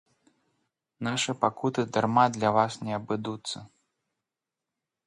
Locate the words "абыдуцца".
3.01-3.57